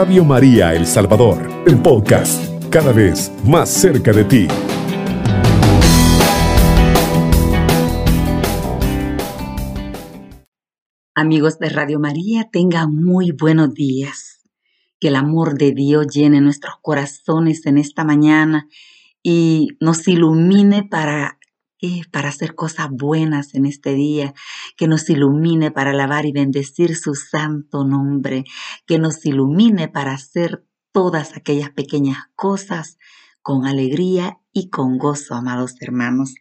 [0.00, 4.46] Radio María El Salvador, el podcast, cada vez más cerca de ti.
[11.16, 14.48] Amigos de Radio María, tengan muy buenos días.
[15.00, 18.68] Que el amor de Dios llene nuestros corazones en esta mañana
[19.20, 21.37] y nos ilumine para
[22.10, 24.34] para hacer cosas buenas en este día,
[24.76, 28.44] que nos ilumine para alabar y bendecir su santo nombre,
[28.86, 32.98] que nos ilumine para hacer todas aquellas pequeñas cosas
[33.42, 36.34] con alegría y con gozo, amados hermanos.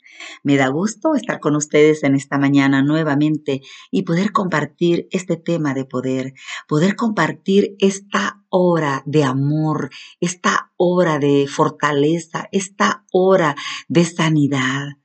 [0.43, 3.61] Me da gusto estar con ustedes en esta mañana nuevamente
[3.91, 6.33] y poder compartir este tema de poder,
[6.67, 13.55] poder compartir esta hora de amor, esta hora de fortaleza, esta hora
[13.87, 14.97] de sanidad.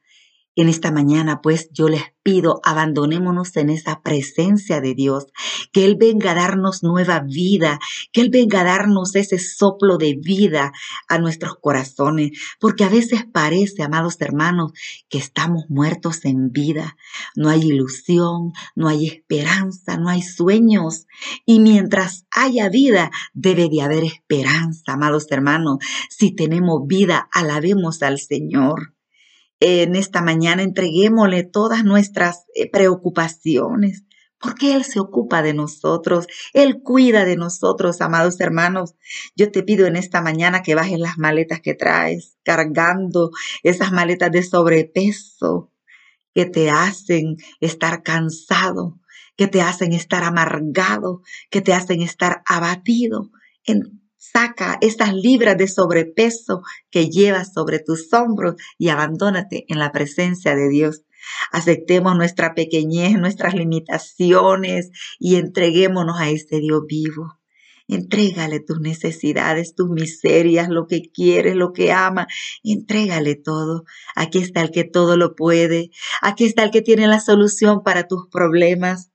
[0.55, 5.29] En esta mañana, pues, yo les pido, abandonémonos en esa presencia de Dios,
[5.73, 7.79] que Él venga a darnos nueva vida,
[8.13, 10.73] que Él venga a darnos ese soplo de vida
[11.09, 14.73] a nuestros corazones, porque a veces parece, amados hermanos,
[15.09, 16.99] que estamos muertos en vida.
[17.35, 21.07] No hay ilusión, no hay esperanza, no hay sueños.
[21.47, 25.79] Y mientras haya vida, debe de haber esperanza, amados hermanos.
[26.11, 28.93] Si tenemos vida, alabemos al Señor
[29.65, 34.03] en esta mañana entreguémosle todas nuestras eh, preocupaciones,
[34.41, 38.97] porque Él se ocupa de nosotros, Él cuida de nosotros, amados hermanos.
[39.37, 43.31] Yo te pido en esta mañana que bajes las maletas que traes, cargando
[43.63, 45.71] esas maletas de sobrepeso
[46.35, 48.99] que te hacen estar cansado,
[49.37, 53.31] que te hacen estar amargado, que te hacen estar abatido.
[54.25, 60.55] Saca esas libras de sobrepeso que llevas sobre tus hombros y abandónate en la presencia
[60.55, 61.03] de Dios.
[61.51, 67.41] Aceptemos nuestra pequeñez, nuestras limitaciones y entreguémonos a este Dios vivo.
[67.89, 72.29] Entrégale tus necesidades, tus miserias, lo que quieres, lo que ama.
[72.63, 73.83] Entrégale todo.
[74.15, 75.91] Aquí está el que todo lo puede.
[76.21, 79.11] Aquí está el que tiene la solución para tus problemas.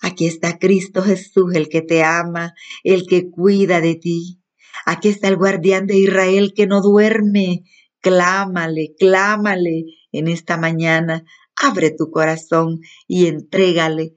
[0.00, 4.40] Aquí está Cristo Jesús, el que te ama, el que cuida de ti.
[4.86, 7.64] Aquí está el guardián de Israel que no duerme.
[8.00, 11.24] Clámale, clámale en esta mañana.
[11.56, 14.16] Abre tu corazón y entrégale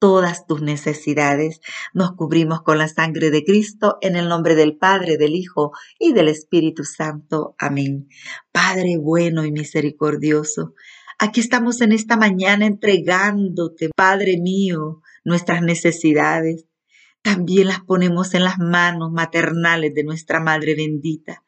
[0.00, 1.60] todas tus necesidades.
[1.94, 5.70] Nos cubrimos con la sangre de Cristo en el nombre del Padre, del Hijo
[6.00, 7.54] y del Espíritu Santo.
[7.56, 8.08] Amén.
[8.50, 10.74] Padre bueno y misericordioso,
[11.20, 16.67] aquí estamos en esta mañana entregándote, Padre mío, nuestras necesidades
[17.22, 21.42] también las ponemos en las manos maternales de nuestra Madre bendita,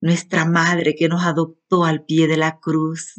[0.00, 3.14] nuestra Madre que nos adoptó al pie de la cruz.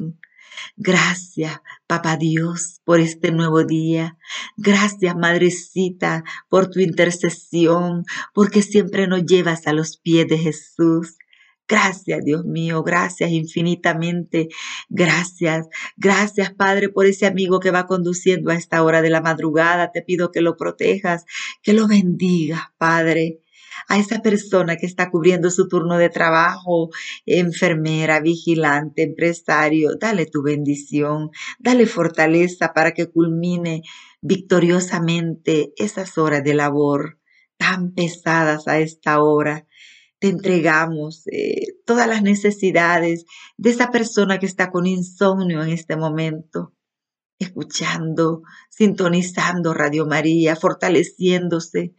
[0.77, 4.17] Gracias, Papá Dios, por este nuevo día.
[4.55, 11.17] Gracias, Madrecita, por tu intercesión, porque siempre nos llevas a los pies de Jesús.
[11.67, 14.49] Gracias, Dios mío, gracias infinitamente.
[14.87, 15.67] Gracias,
[15.97, 19.91] gracias, Padre, por ese amigo que va conduciendo a esta hora de la madrugada.
[19.91, 21.25] Te pido que lo protejas,
[21.63, 23.39] que lo bendigas, Padre.
[23.87, 26.89] A esa persona que está cubriendo su turno de trabajo,
[27.25, 33.81] enfermera, vigilante, empresario, dale tu bendición, dale fortaleza para que culmine
[34.21, 37.19] victoriosamente esas horas de labor
[37.57, 39.65] tan pesadas a esta hora
[40.25, 43.25] te entregamos eh, todas las necesidades
[43.57, 46.73] de esa persona que está con insomnio en este momento,
[47.37, 48.41] escuchando,
[48.71, 51.93] sintonizando Radio María, fortaleciéndose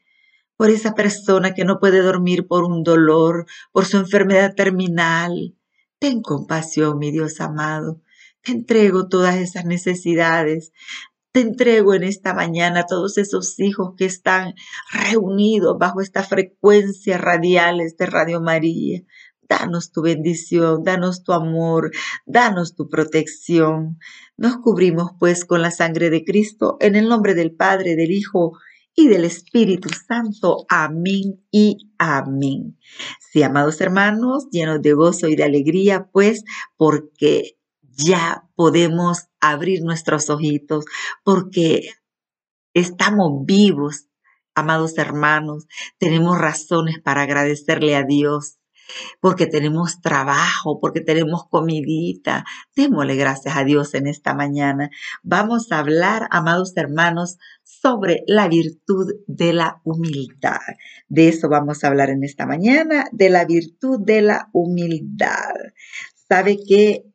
[0.56, 5.54] por esa persona que no puede dormir por un dolor, por su enfermedad terminal.
[6.00, 8.02] Ten compasión, mi Dios amado.
[8.42, 10.72] Te entrego todas esas necesidades.
[11.36, 14.54] Te entrego en esta mañana a todos esos hijos que están
[14.90, 19.02] reunidos bajo esta frecuencia radiales de Radio María.
[19.46, 21.90] Danos tu bendición, danos tu amor,
[22.24, 23.98] danos tu protección.
[24.38, 28.52] Nos cubrimos pues con la sangre de Cristo en el nombre del Padre, del Hijo
[28.94, 30.64] y del Espíritu Santo.
[30.70, 32.78] Amén y amén.
[33.20, 36.44] Sí, amados hermanos, llenos de gozo y de alegría, pues
[36.78, 40.84] porque ya podemos abrir nuestros ojitos
[41.24, 41.90] porque
[42.74, 44.08] estamos vivos,
[44.54, 45.66] amados hermanos,
[45.98, 48.58] tenemos razones para agradecerle a Dios.
[49.20, 52.44] Porque tenemos trabajo, porque tenemos comidita.
[52.76, 54.90] Démosle gracias a Dios en esta mañana.
[55.24, 60.60] Vamos a hablar, amados hermanos, sobre la virtud de la humildad.
[61.08, 65.54] De eso vamos a hablar en esta mañana, de la virtud de la humildad.
[66.28, 67.06] ¿Sabe que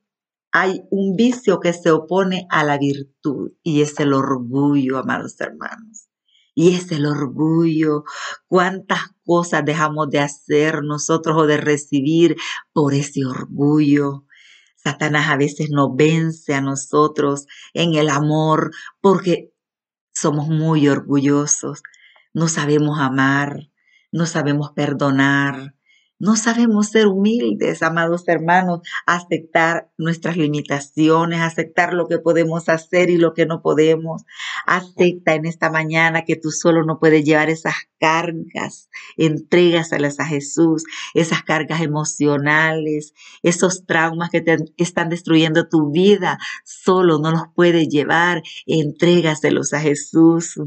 [0.52, 6.10] hay un vicio que se opone a la virtud y es el orgullo, amados hermanos.
[6.54, 8.04] Y es el orgullo.
[8.48, 12.36] ¿Cuántas cosas dejamos de hacer nosotros o de recibir
[12.74, 14.26] por ese orgullo?
[14.76, 19.54] Satanás a veces nos vence a nosotros en el amor porque
[20.14, 21.84] somos muy orgullosos.
[22.34, 23.70] No sabemos amar,
[24.12, 25.76] no sabemos perdonar,
[26.22, 33.18] no sabemos ser humildes, amados hermanos, aceptar nuestras limitaciones, aceptar lo que podemos hacer y
[33.18, 34.22] lo que no podemos.
[34.68, 40.84] Acepta en esta mañana que tú solo no puedes llevar esas cargas, entrégaselas a Jesús,
[41.16, 47.88] esas cargas emocionales, esos traumas que te están destruyendo tu vida, solo no los puedes
[47.88, 50.60] llevar, entrégaselos a Jesús.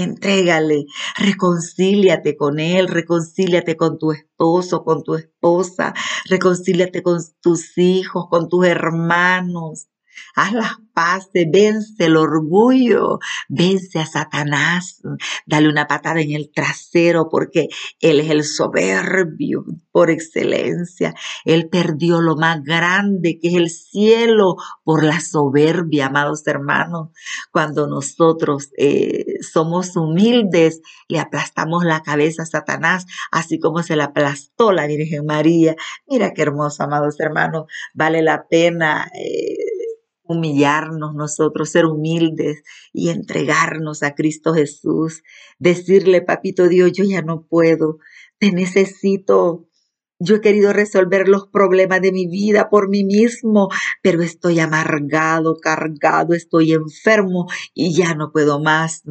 [0.00, 0.86] Entrégale,
[1.18, 5.92] reconcíliate con él, reconcíliate con tu esposo, con tu esposa,
[6.24, 9.89] reconcíliate con tus hijos, con tus hermanos.
[10.34, 13.18] Haz las paces, vence el orgullo,
[13.48, 15.00] vence a Satanás,
[15.46, 17.68] dale una patada en el trasero porque
[18.00, 21.14] él es el soberbio por excelencia.
[21.44, 27.10] Él perdió lo más grande que es el cielo por la soberbia, amados hermanos.
[27.50, 34.02] Cuando nosotros eh, somos humildes, le aplastamos la cabeza a Satanás, así como se le
[34.02, 35.76] aplastó la Virgen María.
[36.06, 37.64] Mira qué hermoso, amados hermanos,
[37.94, 39.10] vale la pena.
[39.14, 39.56] Eh,
[40.30, 42.62] humillarnos nosotros, ser humildes
[42.92, 45.22] y entregarnos a Cristo Jesús,
[45.58, 47.98] decirle, papito Dios, yo ya no puedo,
[48.38, 49.66] te necesito.
[50.22, 53.68] Yo he querido resolver los problemas de mi vida por mí mismo,
[54.02, 59.02] pero estoy amargado, cargado, estoy enfermo y ya no puedo más.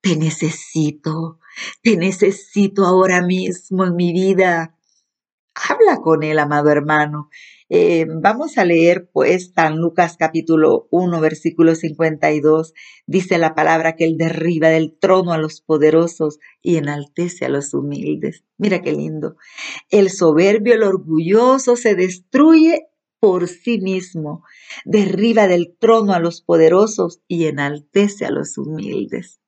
[0.00, 1.38] Te necesito,
[1.82, 4.76] te necesito ahora mismo en mi vida.
[5.54, 7.30] Habla con él, amado hermano,
[7.68, 12.72] eh, vamos a leer pues San Lucas capítulo 1 versículo 52.
[13.06, 17.74] Dice la palabra que él derriba del trono a los poderosos y enaltece a los
[17.74, 18.44] humildes.
[18.56, 19.36] Mira qué lindo.
[19.90, 22.86] El soberbio, el orgulloso se destruye
[23.18, 24.44] por sí mismo,
[24.84, 29.40] derriba del trono a los poderosos y enaltece a los humildes.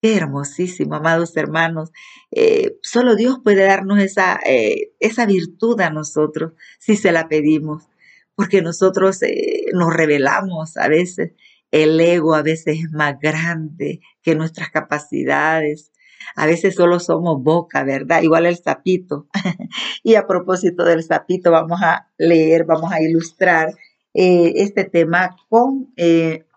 [0.00, 1.90] Qué hermosísimo, amados hermanos.
[2.30, 7.88] Eh, solo Dios puede darnos esa, eh, esa virtud a nosotros si se la pedimos,
[8.36, 11.32] porque nosotros eh, nos revelamos a veces.
[11.72, 15.92] El ego a veces es más grande que nuestras capacidades.
[16.36, 18.22] A veces solo somos boca, ¿verdad?
[18.22, 19.26] Igual el sapito.
[20.04, 23.74] y a propósito del sapito, vamos a leer, vamos a ilustrar
[24.14, 25.92] este tema con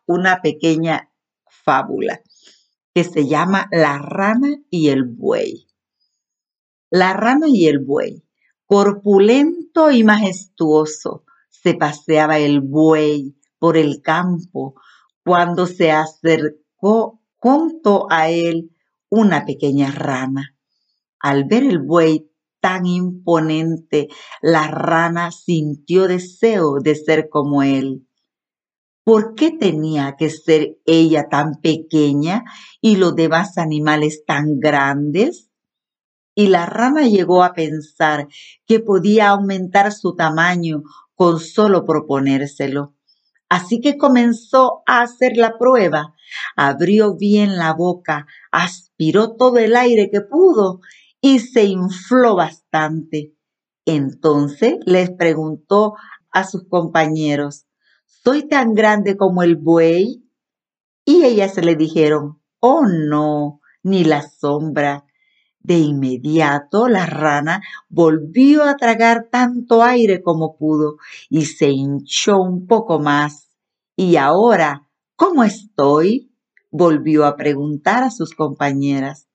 [0.05, 1.09] una pequeña
[1.47, 2.21] fábula
[2.93, 5.67] que se llama La rana y el buey.
[6.89, 8.23] La rana y el buey.
[8.65, 14.75] Corpulento y majestuoso se paseaba el buey por el campo
[15.23, 18.71] cuando se acercó junto a él
[19.09, 20.55] una pequeña rana.
[21.19, 24.07] Al ver el buey tan imponente,
[24.41, 28.07] la rana sintió deseo de ser como él.
[29.03, 32.43] ¿Por qué tenía que ser ella tan pequeña
[32.81, 35.49] y los demás animales tan grandes?
[36.35, 38.27] Y la rana llegó a pensar
[38.67, 40.83] que podía aumentar su tamaño
[41.15, 42.95] con solo proponérselo.
[43.49, 46.13] Así que comenzó a hacer la prueba.
[46.55, 50.79] Abrió bien la boca, aspiró todo el aire que pudo
[51.19, 53.33] y se infló bastante.
[53.85, 55.95] Entonces les preguntó
[56.31, 57.65] a sus compañeros,
[58.23, 60.23] ¿soy tan grande como el buey?
[61.05, 65.05] Y ellas le dijeron, oh no, ni la sombra.
[65.59, 70.95] De inmediato la rana volvió a tragar tanto aire como pudo
[71.29, 73.51] y se hinchó un poco más.
[73.95, 76.29] Y ahora, ¿cómo estoy?
[76.71, 79.27] volvió a preguntar a sus compañeras.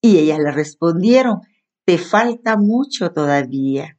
[0.00, 1.40] Y ellas le respondieron,
[1.84, 3.95] te falta mucho todavía.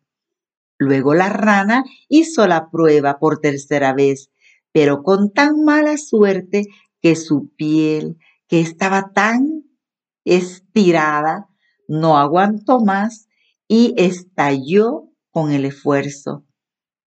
[0.77, 4.31] Luego la rana hizo la prueba por tercera vez,
[4.72, 6.67] pero con tan mala suerte
[7.01, 8.17] que su piel,
[8.48, 9.63] que estaba tan
[10.24, 11.48] estirada,
[11.88, 13.27] no aguantó más
[13.67, 16.46] y estalló con el esfuerzo.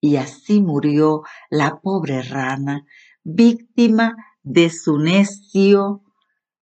[0.00, 2.84] Y así murió la pobre rana,
[3.22, 6.02] víctima de su necio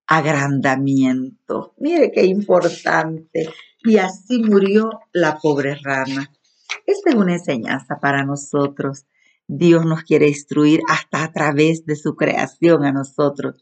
[0.07, 1.73] agrandamiento.
[1.77, 3.49] Mire qué importante.
[3.83, 6.31] Y así murió la pobre rana.
[6.85, 9.05] Esta es una enseñanza para nosotros.
[9.47, 13.61] Dios nos quiere instruir hasta a través de su creación a nosotros.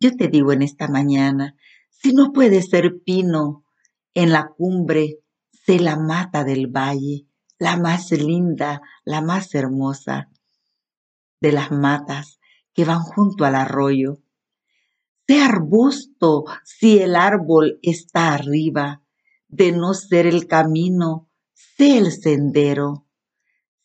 [0.00, 1.56] Yo te digo en esta mañana,
[1.90, 3.64] si no puede ser pino
[4.14, 5.18] en la cumbre,
[5.66, 7.26] sé la mata del valle,
[7.58, 10.30] la más linda, la más hermosa
[11.40, 12.38] de las matas
[12.72, 14.18] que van junto al arroyo.
[15.26, 19.02] Sé arbusto si el árbol está arriba,
[19.48, 21.27] de no ser el camino,
[21.58, 23.06] sé el sendero,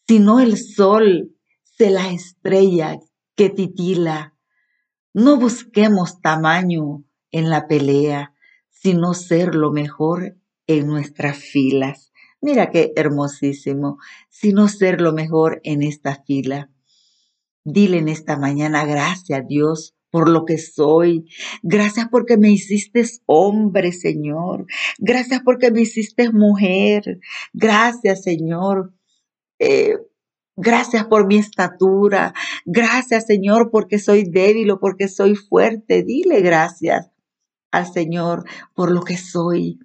[0.08, 3.00] sino el sol, sé la estrella
[3.36, 4.36] que titila.
[5.14, 8.34] No busquemos tamaño en la pelea,
[8.70, 10.38] sino ser lo mejor
[10.68, 12.12] en nuestras filas.
[12.42, 13.98] Mira qué hermosísimo,
[14.30, 16.70] sino ser lo mejor en esta fila.
[17.64, 21.26] Dile en esta mañana gracias Dios por lo que soy.
[21.64, 24.68] Gracias porque me hiciste hombre, Señor.
[25.00, 27.20] Gracias porque me hiciste mujer.
[27.52, 28.94] Gracias, Señor.
[29.58, 29.98] Eh,
[30.56, 32.36] gracias por mi estatura.
[32.64, 36.04] Gracias, Señor, porque soy débil o porque soy fuerte.
[36.04, 37.10] Dile gracias
[37.72, 39.80] al Señor por lo que soy.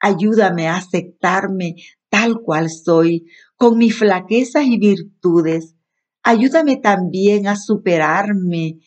[0.00, 1.74] Ayúdame a aceptarme
[2.08, 5.76] tal cual soy, con mis flaquezas y virtudes.
[6.22, 8.78] Ayúdame también a superarme,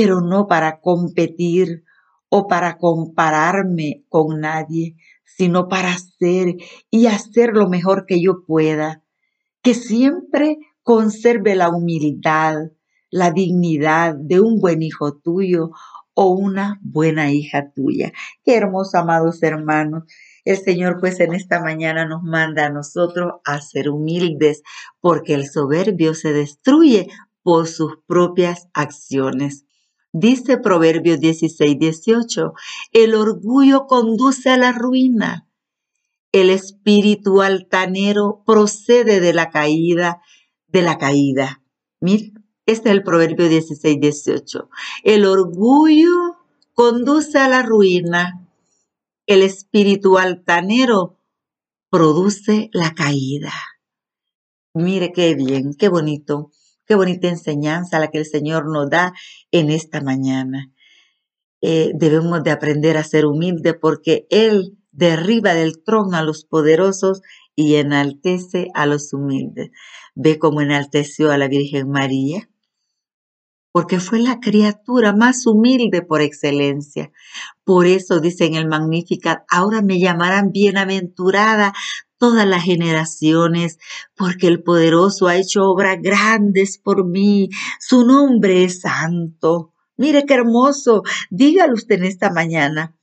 [0.00, 1.84] pero no para competir
[2.30, 6.56] o para compararme con nadie, sino para ser
[6.90, 9.04] y hacer lo mejor que yo pueda.
[9.62, 12.70] Que siempre conserve la humildad,
[13.10, 15.72] la dignidad de un buen hijo tuyo
[16.14, 18.10] o una buena hija tuya.
[18.42, 20.04] Qué hermoso, amados hermanos.
[20.46, 24.62] El Señor pues en esta mañana nos manda a nosotros a ser humildes,
[25.00, 27.08] porque el soberbio se destruye
[27.42, 29.66] por sus propias acciones.
[30.12, 32.52] Dice Proverbios 16, 18,
[32.92, 35.46] el orgullo conduce a la ruina.
[36.32, 40.20] El espíritu altanero procede de la caída,
[40.68, 41.62] de la caída.
[42.00, 42.26] Mira,
[42.66, 44.68] este es el Proverbio 16, 18.
[45.04, 46.36] El orgullo
[46.74, 48.40] conduce a la ruina
[49.30, 51.16] el espíritu altanero
[51.88, 53.52] produce la caída.
[54.74, 56.50] Mire qué bien, qué bonito,
[56.90, 59.12] qué bonita enseñanza la que el Señor nos da
[59.52, 60.72] en esta mañana.
[61.60, 67.22] Eh, debemos de aprender a ser humildes porque Él derriba del trono a los poderosos
[67.54, 69.70] y enaltece a los humildes.
[70.16, 72.48] Ve cómo enalteció a la Virgen María
[73.70, 77.12] porque fue la criatura más humilde por excelencia.
[77.62, 81.72] Por eso dice en el Magnificat, ahora me llamarán bienaventurada
[82.20, 83.78] todas las generaciones,
[84.14, 87.48] porque el poderoso ha hecho obras grandes por mí,
[87.80, 89.72] su nombre es santo.
[89.96, 92.94] Mire qué hermoso, dígalo usted en esta mañana.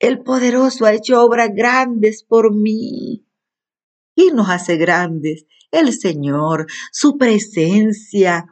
[0.00, 3.24] El poderoso ha hecho obras grandes por mí.
[4.14, 5.46] ¿Y nos hace grandes?
[5.70, 8.46] El Señor, su presencia,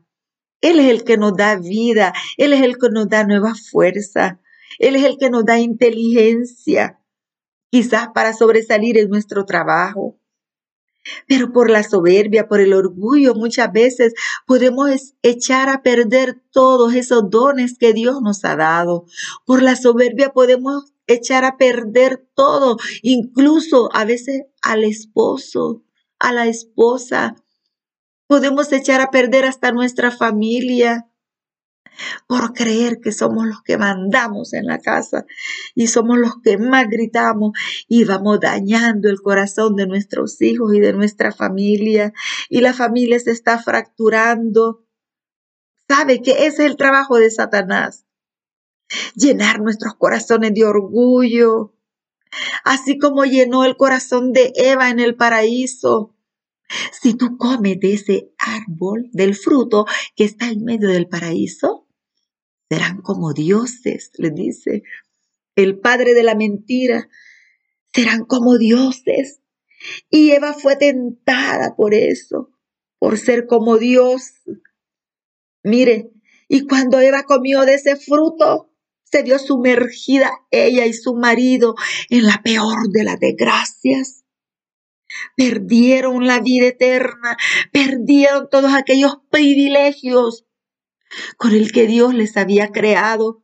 [0.60, 4.40] él es el que nos da vida, Él es el que nos da nueva fuerza,
[4.78, 7.00] Él es el que nos da inteligencia,
[7.70, 10.18] quizás para sobresalir en nuestro trabajo.
[11.28, 14.14] Pero por la soberbia, por el orgullo, muchas veces
[14.46, 19.06] podemos echar a perder todos esos dones que Dios nos ha dado.
[19.44, 25.84] Por la soberbia podemos echar a perder todo, incluso a veces al esposo,
[26.18, 27.36] a la esposa,
[28.26, 31.08] Podemos echar a perder hasta nuestra familia
[32.26, 35.26] por creer que somos los que mandamos en la casa
[35.74, 37.52] y somos los que más gritamos
[37.88, 42.12] y vamos dañando el corazón de nuestros hijos y de nuestra familia
[42.48, 44.84] y la familia se está fracturando.
[45.88, 48.04] ¿Sabe que ese es el trabajo de Satanás?
[49.14, 51.74] Llenar nuestros corazones de orgullo,
[52.64, 56.16] así como llenó el corazón de Eva en el paraíso
[56.92, 61.85] si tú comes de ese árbol, del fruto que está en medio del paraíso,
[62.68, 64.82] serán como dioses, le dice
[65.56, 67.08] el padre de la mentira,
[67.94, 69.40] serán como dioses.
[70.10, 72.50] Y Eva fue tentada por eso,
[72.98, 74.34] por ser como Dios.
[75.62, 76.10] Mire,
[76.48, 78.70] y cuando Eva comió de ese fruto,
[79.04, 81.74] se vio sumergida ella y su marido
[82.10, 84.26] en la peor de las desgracias
[85.36, 87.36] perdieron la vida eterna,
[87.72, 90.44] perdieron todos aquellos privilegios
[91.36, 93.42] con el que Dios les había creado.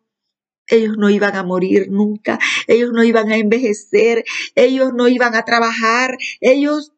[0.67, 5.45] Ellos no iban a morir nunca, ellos no iban a envejecer, ellos no iban a
[5.45, 6.93] trabajar, ellos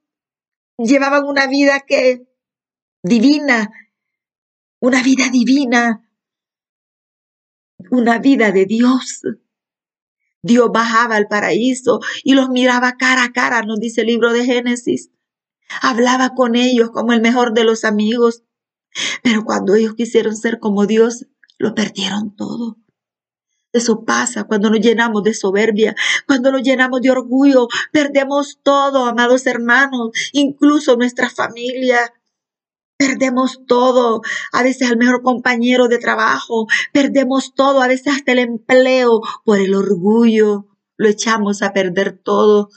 [0.76, 2.26] llevaban una vida que
[3.02, 3.70] divina,
[4.80, 6.08] una vida divina,
[7.90, 9.22] una vida de Dios.
[10.42, 14.44] Dios bajaba al paraíso y los miraba cara a cara, nos dice el libro de
[14.44, 15.10] Génesis.
[15.80, 18.42] Hablaba con ellos como el mejor de los amigos.
[19.22, 21.26] Pero cuando ellos quisieron ser como Dios,
[21.58, 22.78] lo perdieron todo.
[23.74, 25.96] Eso pasa cuando nos llenamos de soberbia,
[26.28, 31.98] cuando nos llenamos de orgullo, perdemos todo, amados hermanos, incluso nuestra familia.
[32.96, 34.22] Perdemos todo,
[34.52, 39.58] a veces al mejor compañero de trabajo, perdemos todo, a veces hasta el empleo por
[39.58, 42.68] el orgullo, lo echamos a perder todo.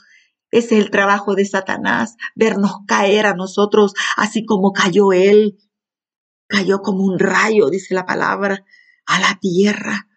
[0.50, 5.58] Ese es el trabajo de Satanás, vernos caer a nosotros así como cayó él.
[6.48, 8.64] Cayó como un rayo, dice la palabra,
[9.06, 10.08] a la tierra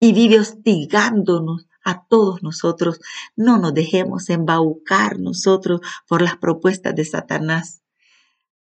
[0.00, 3.00] y vive hostigándonos a todos nosotros.
[3.36, 7.82] No nos dejemos embaucar nosotros por las propuestas de Satanás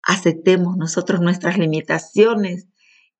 [0.06, 2.68] aceptemos nosotros nuestras limitaciones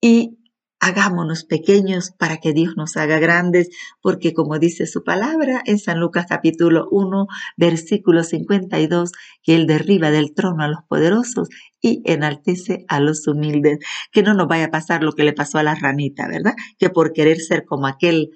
[0.00, 0.35] y
[0.80, 3.68] hagámonos pequeños para que Dios nos haga grandes,
[4.00, 10.10] porque como dice su palabra en San Lucas capítulo 1, versículo 52, que Él derriba
[10.10, 11.48] del trono a los poderosos
[11.80, 13.78] y enaltece a los humildes.
[14.12, 16.54] Que no nos vaya a pasar lo que le pasó a la ranita, ¿verdad?
[16.78, 18.30] Que por querer ser como aquel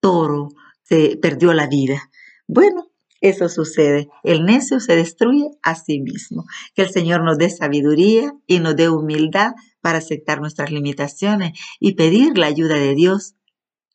[0.00, 0.48] toro
[0.82, 2.10] se perdió la vida.
[2.48, 2.86] Bueno,
[3.20, 4.08] eso sucede.
[4.24, 6.44] El necio se destruye a sí mismo.
[6.74, 9.52] Que el Señor nos dé sabiduría y nos dé humildad
[9.82, 13.34] para aceptar nuestras limitaciones y pedir la ayuda de Dios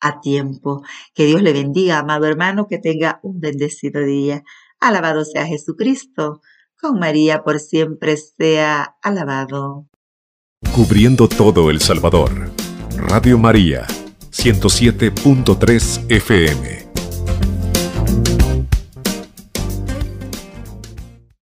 [0.00, 0.82] a tiempo.
[1.14, 4.44] Que Dios le bendiga, amado hermano, que tenga un bendecido día.
[4.78, 6.40] Alabado sea Jesucristo.
[6.80, 9.88] Con María por siempre sea alabado.
[10.72, 12.52] Cubriendo todo El Salvador.
[12.96, 13.86] Radio María,
[14.30, 16.87] 107.3 FM.